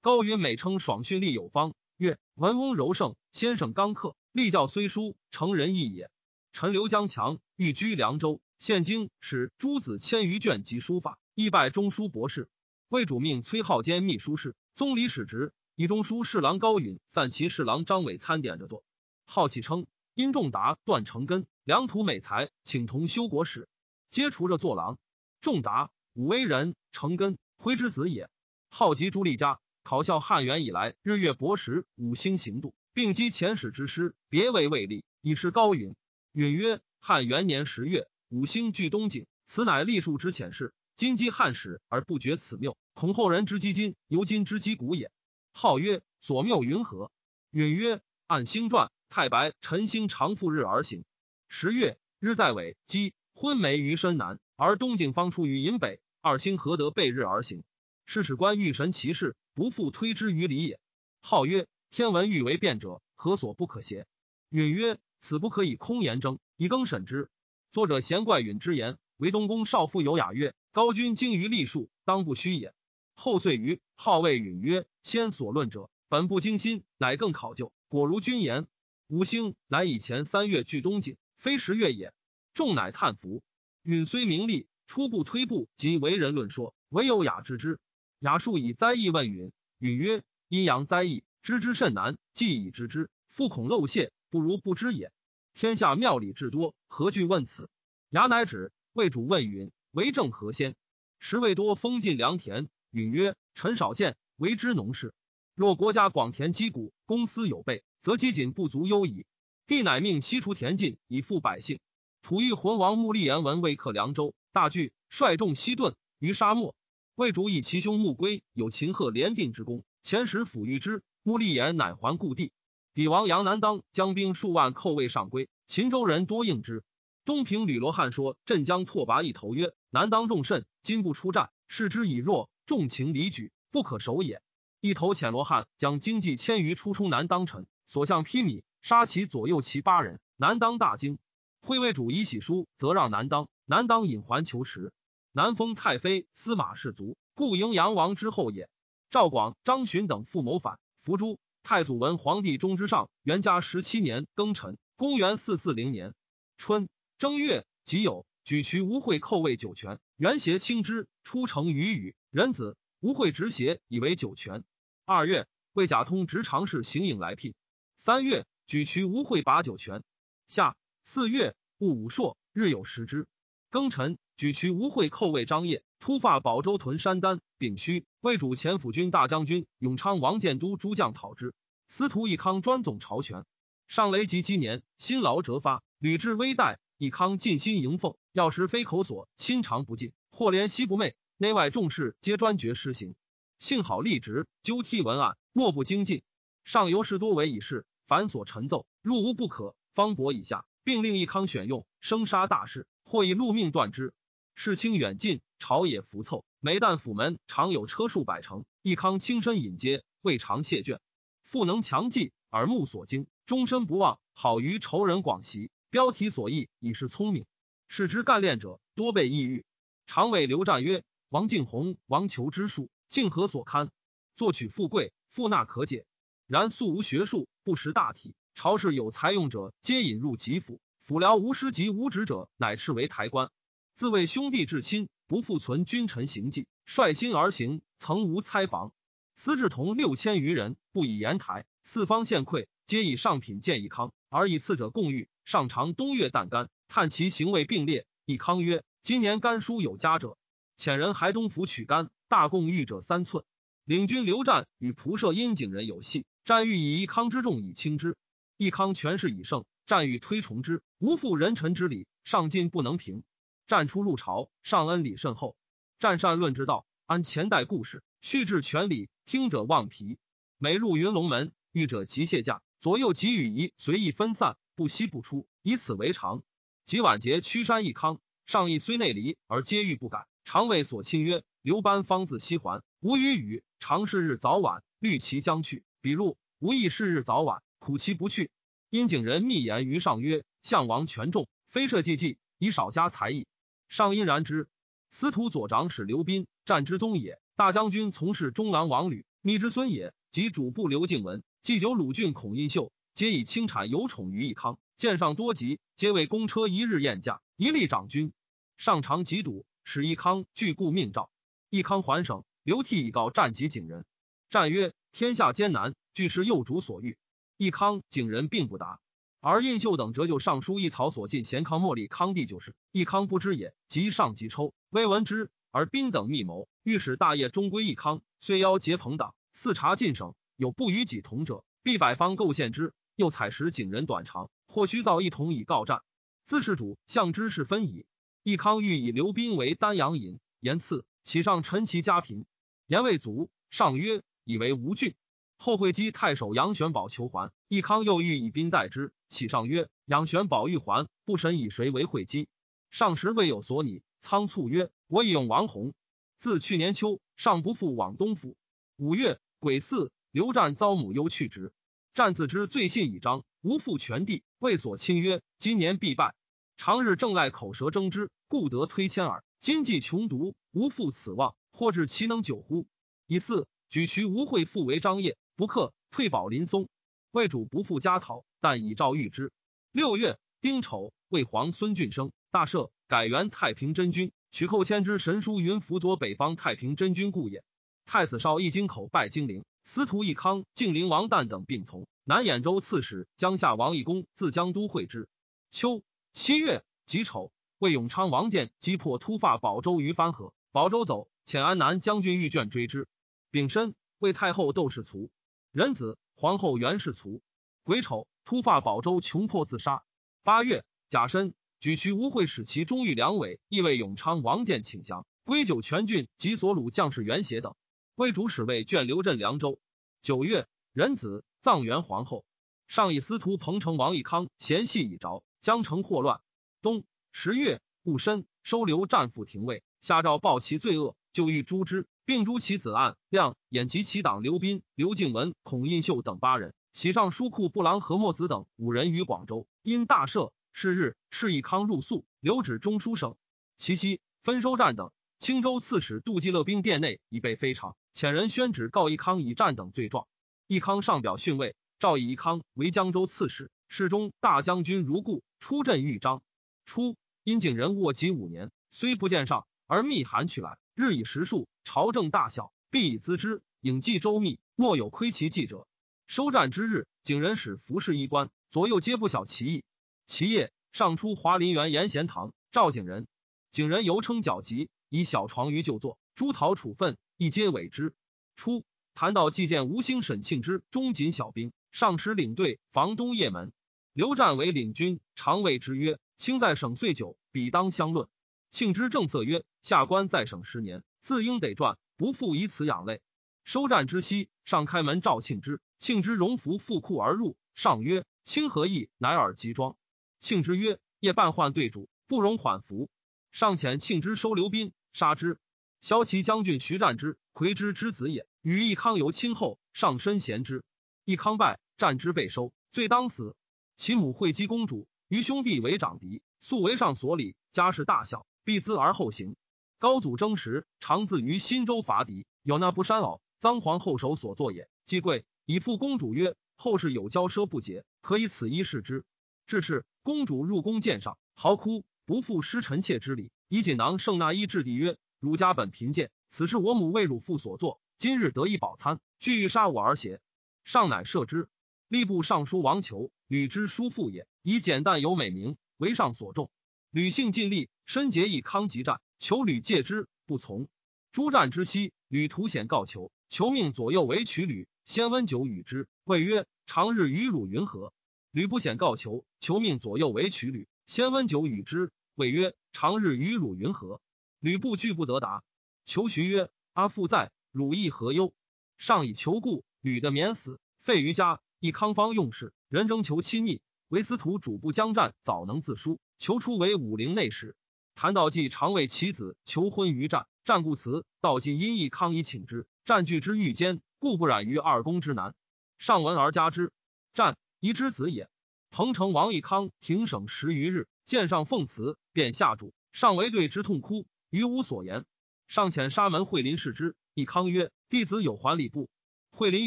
[0.08, 6.10] 高云美称爽训力有方，曰文翁柔胜，先生刚克，立教虽疏，成人义也。
[6.50, 12.48] 陈留江强寓居凉州，现经使诸子千余卷及书法，亦拜中书博士。
[12.88, 15.52] 魏主命崔浩兼秘书事，宗理使职。
[15.74, 18.84] 以中书侍郎高允、散骑侍郎张伟参点着作。
[19.26, 23.68] 好气称殷仲达、段成根、良土美才，请同修国史，
[24.08, 24.98] 皆除着作郎。
[25.42, 28.30] 仲达，武威人，成根徽之子也。
[28.70, 35.96] 好及朱立家，考效汉元以来，日月薄时，五星行度，并积前史之师，别为未立，以是高允。
[36.33, 40.74] 允曰：汉元年十月，五星聚东景，此乃历数之浅事。
[40.94, 45.11] 今积汉史而不觉此谬，恐后人之积今，由今之积古也。
[45.55, 47.11] 号曰所谬云何？
[47.51, 51.07] 允曰：按星传，太白辰星常复日而行。
[51.48, 55.98] 十月，日在尾，鸡昏梅于深南，而东景方出于寅北。
[56.20, 57.64] 二星何得背日而行？
[58.05, 60.78] 是使官遇神其事，不复推之于理也。
[61.20, 64.06] 号曰天文欲为变者，何所不可邪？
[64.50, 67.28] 允曰：此不可以空言争，以更审之。
[67.72, 72.72] 作者嫌怪允之言，为东宫少妇有雅曰：高君精于历数，当不虚也。
[73.16, 77.72] 后遂于号谓允曰：“先所论者，本不精心，乃更考究。
[77.88, 78.68] 果如君言，
[79.08, 82.14] 五星乃以前三月聚东景，非十月也。
[82.54, 83.42] 众乃叹服。
[83.82, 87.80] 允虽名利，初步推步及为人论说，唯有雅致之。
[88.20, 92.18] 雅数以灾异问允，允曰：阴阳灾异，知之甚难。
[92.33, 95.12] 既已知之，复恐漏泄，不如不知也。
[95.54, 97.70] 天下庙里至多，何惧问此？
[98.11, 98.72] 雅乃止。
[98.92, 100.74] 魏主问允：为政何先？
[101.20, 105.14] 时未多封禁良田。”允曰：“臣少见，为之农事。
[105.54, 109.26] 若国家广田积谷，公私有备，则积谨不足忧矣。
[109.66, 111.78] 帝乃命西除田禁，以富百姓。
[112.22, 116.74] 吐欲浑王穆立言文未克凉州，大惧，率众西遁于沙漠。
[117.18, 121.02] 魏主以其兄穆归有秦贺连定之功，前使抚育之。
[121.24, 122.52] 穆立言乃还故地。
[122.94, 126.85] 帝王杨南当将兵数万寇魏上归，秦州人多应之。
[127.24, 134.40] 东平吕罗汉说镇江拓跋一头曰：南当众甚，今不出战，视之以弱。”重情离举，不可守也。
[134.81, 140.20] 一头遣罗汉将经济千余出冲南当臣，所向披靡，杀其左右骑八人。
[140.37, 141.18] 南当大惊，
[141.62, 143.48] 会魏主以喜书，则让南当。
[143.64, 144.92] 南当引还求持。
[145.38, 148.68] 南封太妃司马氏族，故迎阳王之后也。
[149.09, 151.38] 赵广、张巡等复谋反，伏诛。
[151.62, 156.12] 太祖文皇帝中之上，元嘉十七年庚辰，公元四四零年
[156.57, 162.16] 春正月己酉，举渠吴会寇魏酒泉，元协清之，出城于宇。
[162.31, 164.64] 仁子吴会执邪以为酒泉。
[165.05, 167.55] 二月，魏甲通直常侍行影来聘。
[167.94, 170.03] 三月，举渠吴会拔酒泉。
[170.48, 173.29] 夏四月，戊午朔，日有食之。
[173.70, 181.55] 庚辰，举渠吴会寇魏张掖，突发保州屯山丹、丙戌，魏主前辅军大将军永昌王建都诸将讨之。
[181.88, 183.44] 司徒义康专总朝权。
[183.88, 186.77] 上雷及积年，辛劳折发，屡至危殆。
[186.98, 191.14] 义康尽心迎奉，要时非口所，亲尝不尽，或怜惜不寐。
[191.37, 193.16] 内外众事皆专决施行。
[193.59, 196.22] 幸好立职，纠剔文案，莫不精进。
[196.62, 199.74] 上游士多为以事，繁琐陈奏，入无不可。
[199.94, 204.14] 方伯以下，并令义康选用，生杀大事，或以禄命断之。
[204.60, 208.64] 事清远近，朝野浮凑，每旦府门常有车数百乘。
[208.82, 210.98] 义康亲身引接，未尝谢倦。
[211.44, 213.28] 复能强记，耳目所经。
[213.46, 215.70] 终身不忘，好于仇人广习。
[215.90, 217.46] 标题所译已是聪明，
[217.86, 219.64] 使之干练者多被抑郁。
[220.08, 223.92] 常谓刘湛曰：“王敬宏、王求之术，竟何所堪？
[224.34, 226.04] 作取富贵，富纳可解。
[226.48, 228.34] 然素无学术，不识大体。
[228.56, 233.52] 朝士有才用者，皆引入吉府；府僚无师及无职者，乃斥为台官。
[233.98, 238.92] 自谓兄弟至亲，不复存君臣行迹，率心而行，曾无猜防。
[239.34, 245.28] 司志同六千余人，不以言台，四方献馈。”皆以上品见义康，而以次者共御。
[245.44, 248.06] 上尝冬月旦干，叹其行为并列。
[248.24, 250.38] 义康曰：“今年甘书有佳者，
[250.76, 253.42] 遣人还东府取干，大共御者三寸。
[253.84, 258.16] 领军刘湛与仆射殷景人有隙，战欲以义康之众以轻之。
[258.58, 263.24] 义康权势已盛，战欲推崇之，无负人臣之礼，上进不能平。
[263.68, 265.54] 战出入朝，上恩礼甚厚。
[265.98, 270.16] 战善论之道，按前代故事，叙治权礼，听者忘疲。
[270.57, 276.42] 每入云龙门，遇者即卸驾。”左右给予仪随意分散，不息不出，以此为常。
[276.87, 280.26] 及晚节屈山义康，上意虽内离，而皆欲不改。
[280.44, 285.85] 常谓所亲曰：“刘班方自西还，吾与语，常是日早晚，虑其将去。
[286.00, 288.50] 比如吾亦是日早晚，苦其不去。”
[288.88, 293.46] 因景人密言于上曰：“项王权重，非设计计，以少加才艺。”
[293.88, 294.68] 上因然之。
[295.11, 297.40] 司徒左长史刘斌，战之宗也。
[297.57, 300.12] 大将军从事中郎王吕，密之孙也。
[300.31, 301.42] 及主簿刘敬文。
[301.62, 308.33] 祭酒鲁郡孔印秀，皆以轻产有宠于义康，见上多疾，皆为公车一日宴驾，一立长君。
[308.77, 311.31] 上长疾笃，使义康具故命诏。
[311.70, 314.05] 义康还省，刘替以告战及景人。
[314.51, 317.16] 战曰：天下艰难，俱是幼主所欲。
[317.57, 319.01] 义康、景人并不答，
[319.40, 322.74] 而印秀等折就尚书一草所进，贤康莫立康帝就是。
[322.90, 325.51] 义康不知也，即上即抽，未闻之。
[325.70, 330.35] 而宾等密谋，欲使大业终归义康，虽邀结朋党，四察晋省。
[330.57, 332.92] 有不与己同者，必百方构陷之。
[333.14, 336.03] 又采石景人短长，或虚造一同以告战。
[336.44, 338.07] 自是主相之事分矣。
[338.42, 342.44] 义康欲以刘斌为丹阳尹，言赐启上陈其家贫，
[342.88, 345.14] 言未足，上曰以为吴郡。
[345.58, 352.48] 后会稽太守杨玄宝求还，义康又欲以兵代之，启上曰杨玄宝欲还，不审以谁为会稽。
[352.90, 355.92] 上时未有所拟，仓促曰我已用王弘。
[356.38, 358.56] 自去年秋，尚不复往东府。
[358.96, 360.10] 五月癸巳。
[360.30, 361.72] 刘湛遭母忧去职，
[362.12, 366.34] 湛自知罪信已彰，无复权地，谓所亲曰：“今年必败，
[366.76, 369.42] 常日正赖口舌争之，故得推迁耳。
[369.58, 372.86] 今既穷独，无复此望，或至其能久乎？”
[373.26, 376.88] 以四举渠无会复为张掖，不克退保林松。
[377.32, 379.50] 魏主不复家讨，但以诏谕之。
[379.90, 387.64] 六月丁丑，魏皇孙俊生大赦，改元太平真君，取寇迁之神书云辅佐北方太平真君故也。
[388.06, 389.64] 太子少义京口拜金陵。
[389.82, 392.06] 司徒义康、晋陵王旦等并从。
[392.22, 395.28] 南兖州刺史江夏王义公自江都会之。
[395.72, 403.08] 秋七月己丑，魏永昌王建击破突发保州于番河，保州走，遣安南将军御卷追之。
[403.50, 405.30] 丙申，魏太后窦氏卒，
[405.72, 407.42] 仁子皇后袁氏卒。
[407.85, 410.02] 癸丑，突发保州穷迫自杀。
[410.42, 417.74] 八月甲申，举渠吴会使其中御两委，亦为永昌王建请降，归九泉郡及所虏将士元协等。
[418.14, 419.78] 魏主使卫卷留镇凉州。
[420.22, 422.44] 九月，仁子葬元皇后。
[422.87, 426.40] 上以司徒彭城王义康嫌隙已着，江城祸乱。
[426.81, 436.74] 冬十月戊申，收留战俘廷尉，下诏报其罪恶，就欲诛之，并诛其子案亮、衍及其党刘斌、刘敬文、孔印秀等八人。
[436.92, 439.66] 喜上书库布郎何墨子等五人于广州。
[439.80, 443.34] 因大赦，是日，敕义康入宿，留旨中书省。
[443.78, 445.10] 其妻分收战等。
[445.38, 447.96] 青州刺史杜季乐兵殿内已被非常。
[448.12, 450.28] 遣人宣旨告义康以战等罪状，
[450.66, 456.42] 义康上表训位，诏以义康为江州刺史，侍中、大将军如故，出镇豫章。
[456.84, 465.88] 初，因景人卧疾五年，虽不见上，而密函去来，日以时数，朝政大小，必以咨之，影记周密，莫有窥其记者。
[466.27, 469.85] 收战之日，景仁使服侍衣冠，左右皆不晓其意。
[470.27, 473.27] 其夜，上出华林园延贤堂，召景仁，
[473.70, 478.14] 景仁犹称脚疾，以小床于就坐，诸陶处分，亦皆委之。
[478.55, 483.72] 初，谈到祭见吴兴、沈庆之中锦小兵，上使领队防东掖门。
[484.12, 488.29] 刘湛为领军，常谓之曰：“卿在省岁久，彼当相论。”
[488.70, 493.20] 庆之正色曰：“下官在省十年，自应得传，不复以此养类。”
[493.62, 499.98] 收战之夕，上开门召庆之，庆之荣服腹库而入，上曰：“卿何意？”乃尔吉装。
[500.40, 503.10] 庆之曰：“夜半患对主，不容缓服。”
[503.52, 505.60] 上遣庆之收刘斌，杀之。
[506.00, 510.82] 骁骑将军徐战之，魁之之子也，与义康由亲厚，上身贤之。
[511.26, 513.54] 义康败，战之被收，罪当死。
[513.98, 519.56] 其母惠姬公主与兄弟为长敌，素为上所礼，家事大小必资而后行。
[520.00, 524.88] 高祖征时，常自于新州伐敌，有那不山袄，臧皇后手所作也。
[525.04, 529.24] 既贵，以父公主曰：“后世有骄奢不节，可以此一试之。”
[529.66, 540.40] 至是，公主入宫见上，嚎哭，不负失臣妾之礼，以锦囊盛纳衣至帝曰：“汝家本贫贱，此是我母为汝父所作，今日得一饱餐，俱欲杀我而邪？”
[540.84, 541.68] 上乃赦之。
[542.08, 546.70] 吏部尚书王求，吕之叔父也，以简淡有美名，为上所重。
[547.11, 550.88] 吕姓尽力，身结义康即战，求吕戒之，不从。
[551.31, 558.12] 诸战之夕，吕图显告求，求命左右为取吕，先温酒与之，谓曰：“长日与汝云何？”
[558.51, 564.20] 吕不显告求，求命左右为取吕，先温酒与之，谓曰：“长日与汝云何？”
[564.59, 565.62] 吕不拒不得答。
[566.05, 568.53] 求徐曰：“阿父在，汝亦何忧？”
[568.98, 571.61] 上以求故，吕的免死，废于家。
[571.79, 573.81] 义康方用事，人征求亲昵。
[574.09, 577.77] 韦司徒主簿将战，早能自书，求出为武陵内史。
[578.20, 581.24] 谭道济常为其子求婚于战，战故辞。
[581.40, 585.54] 道济因义康以请之，战拒之欲坚，故不染于二公之难。
[585.98, 586.90] 上闻而加之。
[587.33, 588.50] 战宜之子也。
[588.90, 592.92] 彭城王义康庭省十余日，见上奉辞，便下主。
[593.12, 595.24] 上为对之痛哭，余无所言。
[595.68, 597.14] 上遣沙门惠林视之。
[597.35, 599.09] 义康曰：“弟子有还礼部。”
[599.52, 599.87] 惠林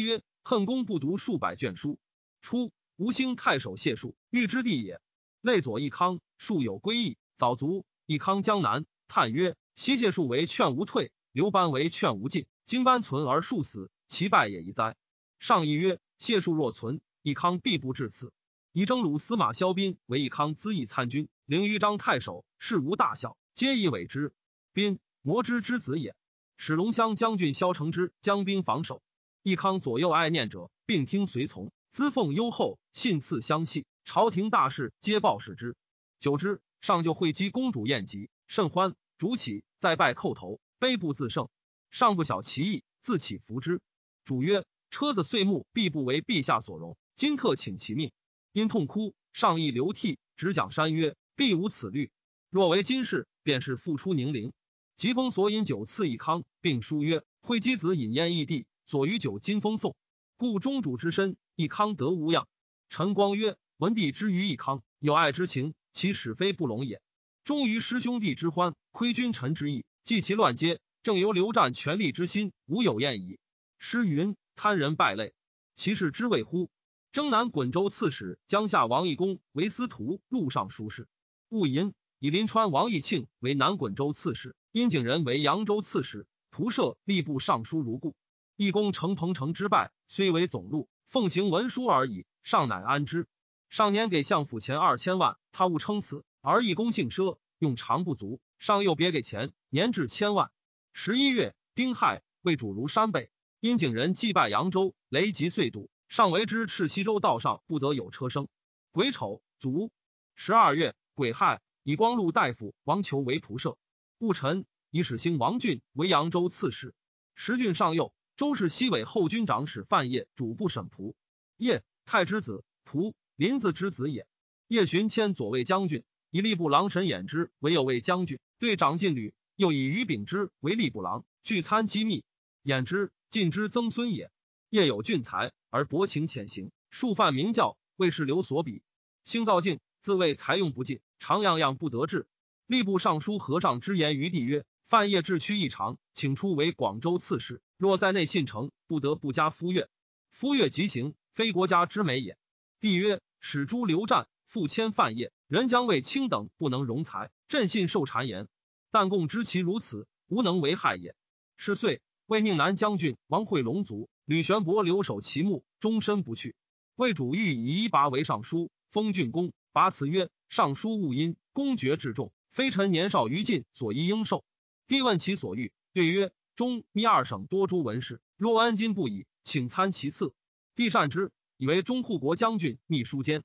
[0.00, 0.22] 曰。
[0.42, 1.98] 恨公不读数百卷书。
[2.40, 5.02] 初，吴兴太守谢术，欲之地也。
[5.42, 7.18] 内左义康，术有归义。
[7.36, 12.44] 早卒，义康江南，叹曰：“西谢术为劝无退，刘班为劝无进。
[12.66, 14.96] 今班存而数死，其败也宜哉？”
[15.40, 18.30] 上议曰：“谢术若存，义康必不至此。”
[18.70, 24.34] 以征虏司马萧斌为义康资议参军，凌于章太守，事无大小，皆以委之。
[24.74, 26.14] 斌，摩之之子也。
[26.58, 29.02] 使龙骧将军萧承之将兵防守。
[29.42, 33.86] 义康左右爱念者，并听随从，资奉优厚，信赐相系。
[34.04, 35.76] 朝廷大事皆报使之。
[36.18, 38.94] 久之，上就会稽公主宴集，甚欢。
[39.16, 41.48] 主起，再拜叩头，悲不自胜。
[41.92, 43.80] 上不晓其意，自起服之。
[44.24, 46.96] 主曰：“车子碎木，必不为陛下所容。
[47.14, 48.10] 今特请其命。”
[48.52, 52.10] 因痛哭，上亦流涕，直讲山曰：“必无此虑。
[52.50, 54.52] 若为今世，便是复出宁陵。”
[54.96, 59.94] 疾风所饮酒赐义康，并书曰：“会稽子饮宴异地。”所与酒今封送，
[60.36, 62.48] 故中主之身，义康得无恙。
[62.88, 67.00] 陈光曰：文帝之于义康，有爱之情，其始非不隆也。
[67.44, 73.38] 忠于师兄弟之欢，亏君臣之义，继其乱阶，正由刘战权力之心，无有厌矣。
[73.78, 75.34] 诗云：贪人败类，
[75.74, 76.70] 其事之谓乎？
[77.10, 81.08] 征南滚州刺史江夏王义公为司徒、录尚书事。
[81.48, 88.14] 戊寅，以临川王义庆为南滚州刺史，殷景仁为扬州刺史，仆射吏部尚书如故。
[88.56, 92.24] 义公承彭城之败，虽为总录，奉行文书而已。
[92.42, 93.26] 尚乃安之。
[93.68, 98.40] 上年给相府钱二千万，他勿称此，而一公姓奢，用常不足。
[98.58, 100.50] 上又别给钱，年至千万。
[100.92, 103.30] 十一月，丁亥，为主如山北。
[103.60, 108.48] 因景人祭拜扬州，雷击遂堵，上为之赤西州道上不得有车声。
[108.90, 109.92] 癸丑，卒。
[110.34, 113.76] 十二月，癸亥，以光禄大夫王求为仆射。
[114.18, 116.94] 戊辰，以始兴王俊为扬州刺史。
[117.34, 118.12] 时郡上右。
[118.34, 121.14] 周氏西尾后军长史范晔主簿审仆，
[121.58, 124.26] 叶太之子，仆林子之子也。
[124.72, 129.34] 叶寻迁左卫将军，以吏部郎沈衍之为右卫将军，对长进旅。
[129.54, 132.24] 又以于秉之为吏部郎，聚参机密。
[132.64, 134.30] 衍之晋之曾孙也。
[134.70, 138.80] 叶有俊才，而薄情浅行，数犯名教，为是刘所比。
[139.24, 142.26] 兴造敬，自谓才用不尽，常样样不得志。
[142.66, 147.60] 吏部尚书和尚之言于帝曰：范晔志屈异常，请出为广州刺史。
[147.76, 149.90] 若在内信诚，不得不加夫乐。
[150.30, 152.38] 夫乐即行，非国家之美也。
[152.80, 158.48] 帝曰：使诸刘战，复迁范晔，人将为卿等不能容才，朕信受谗言。
[158.90, 161.16] 但共知其如此，无能为害也。
[161.56, 166.54] 是岁，为宁南将军王惠龙卒，吕玄伯留守其墓，终身不去。
[166.96, 169.54] 魏主欲以一拔为尚书，封郡公。
[169.72, 174.44] 拔辞曰：尚书勿因公爵至重，非臣年少于禁所宜应受。
[174.86, 180.34] 帝问其所欲，对曰：中密二省多诸文士，若安今不已，请参其次。
[180.74, 183.42] 帝善之，以为中护国将军、秘书监。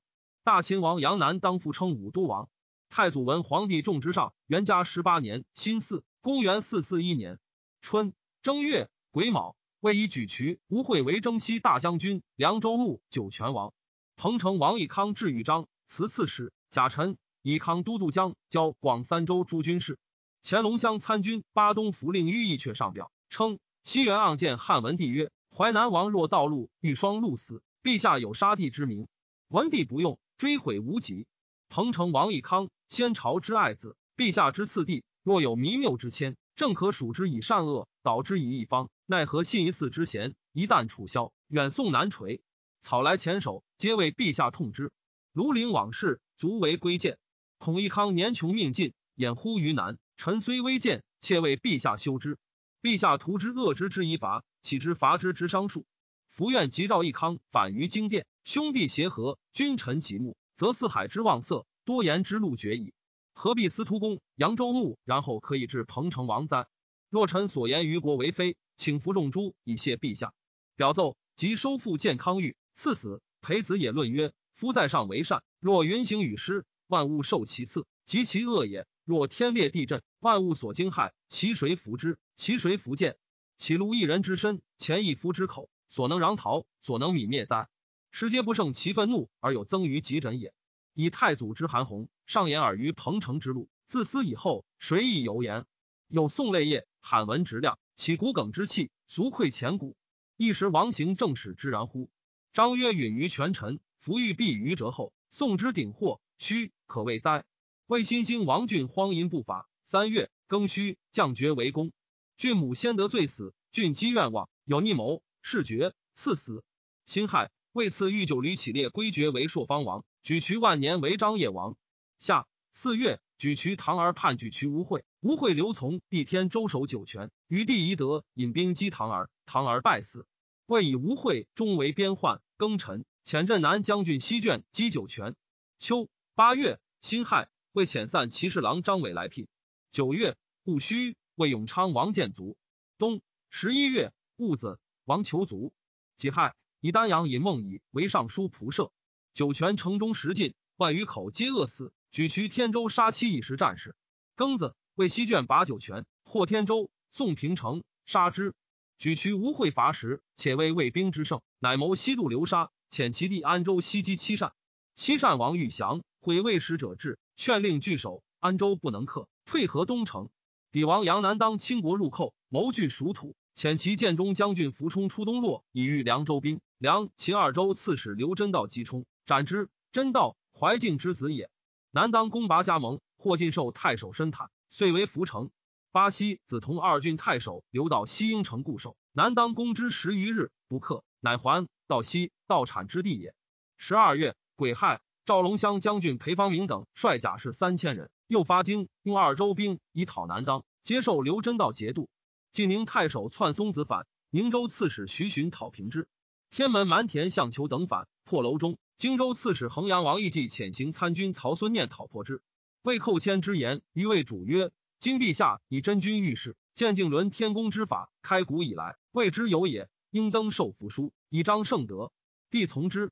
[0.47, 2.47] 大秦王杨南当复称武都王。
[2.87, 7.37] 太祖文皇帝重之上，元嘉十八年辛巳，公元四四一年
[7.81, 13.73] 春正月癸卯，为以举渠吴会为征西大将军、凉州牧、酒泉王。
[14.15, 16.53] 彭城王义康至豫章，辞刺史。
[16.71, 19.99] 贾臣以康都督江交广三州诸军事。
[20.43, 29.09] 乾隆乡参军巴东符令于义却上表称：西元盎见汉文帝曰：“淮南王若道路遇双路死，陛下有杀帝之名。
[29.49, 31.25] 文帝不用，追悔无及。
[31.67, 38.89] 彭城王义康，先朝之爱子，陛下之次弟，若有弥谬之谦，正可数之以善恶，导之以一方。
[39.05, 42.41] 奈何信一次之嫌，一旦处消，远送难垂。
[42.81, 44.91] 草来前手，皆为陛下痛之。
[45.33, 47.17] 庐陵往事，足为归见。
[47.57, 49.97] 孔义康年穷命尽，掩乎于难。
[50.15, 52.37] 臣虽微贱，切为陛下修之。
[52.81, 55.85] 陛下图之恶之之以罚，岂知伐之之伤数？
[56.27, 62.93] 福愿即召义康反于京殿，兄弟协和，君臣极睦，则四海之望色，多言之路绝矣。
[63.33, 66.65] 何必司徒公、扬州牧，然后可以治彭城王哉？
[67.09, 70.33] 若臣所言于国为非，请服众诛以谢陛下。
[70.77, 73.21] 表奏即收复健康狱，赐死。
[73.41, 78.87] 裴子也论曰：夫在上为善，若云行雨施，万物受其赐，及其恶也。
[79.03, 82.17] 若天裂地震，万物所惊骇，其谁服之？
[82.37, 83.17] 其谁服见？
[83.57, 87.67] 岂如一人之身，前一夫之口，所能攘逃，所能泯灭哉？
[88.11, 90.53] 时皆不胜其愤怒，而有增于急诊也。
[90.93, 95.65] 以太祖之韩弘，上言耳于彭城之路，自私以后，谁亦犹言？
[96.07, 99.95] 有宋泪液，罕闻直亮，其骨梗之气，足溃前骨。
[100.37, 102.09] 一时王行正使之然乎？
[102.53, 105.13] 张曰：允于权臣，弗欲避于折后。
[105.29, 107.43] 宋之鼎祸，虚可谓哉？
[107.85, 109.69] 魏新兴王俊荒淫不法。
[109.83, 111.91] 三月庚戌，降爵为公。
[112.37, 116.63] 郡母先得罪死，郡积愿望，有逆谋，弑爵，赐死。
[117.05, 121.77] 辛亥，为赐御九吕起列归爵为朔方王，举渠万年为张掖王。
[122.17, 130.25] 夏四月，举渠唐儿叛举渠吴会，吴会刘从帝天周守九泉，于帝宜德引兵击唐儿，唐儿败死。
[130.65, 135.35] 魏以吴会终为边患，庚辰，遣镇南将军西卷击九泉。
[135.77, 137.47] 秋八月，辛亥。
[137.73, 139.47] 为遣散骑士郎张伟来聘。
[139.91, 142.57] 九月戊戌，为永昌王建卒。
[142.97, 143.21] 冬
[143.51, 145.71] 十一月戊子，王求卒。
[146.15, 148.91] 己亥，以丹阳尹孟以为尚书仆射。
[149.33, 151.91] 酒泉城中食尽，万余口皆饿死。
[152.11, 153.95] 举渠天州杀七一时战士。
[154.35, 158.53] 庚子，为西卷拔酒泉，获天州，宋平城，杀之。
[158.97, 164.53] 举渠无会伐时，且为魏兵之胜，乃谋西渡流沙，遣其弟安州西击七善。
[164.95, 167.19] 七善王欲降，毁魏使者至。
[167.35, 170.29] 劝令据守安州，不能克，退河东城。
[170.71, 176.59] 帝王杨南当倾国入寇，谋据蜀土，遣其建中将军伏冲出东洛，以御凉州兵。
[176.79, 179.69] 梁秦二州刺史刘真道击冲，斩之。
[179.91, 181.49] 真道怀敬之子也。
[181.89, 185.49] 南当攻拔加盟，或进受太守申坦，遂为福城。
[185.91, 191.67] 巴西子同二郡太守刘道西应城固守，南当攻之十余日不克，乃还。
[191.87, 193.33] 道西道产之地也。
[193.77, 195.01] 十二月癸亥。
[195.25, 202.07] 赵龙乡将军裴方明等率甲士三千人，又发京，用二州兵以讨南当，接受刘真道节度。
[202.51, 206.07] 晋宁太守篡松子反，宁州刺史徐循讨平之。
[206.49, 208.77] 天门蛮田向求等反，破楼中。
[208.95, 212.41] 荆州刺史衡阳王义季潜行参军曹孙念讨破之。
[212.81, 222.11] 魏寇谦之言余谓主曰：今陛下以真君御史，见敬伦天公之法，开古以来未之有也，应登受符书，以彰圣德。
[222.49, 223.11] 帝从之。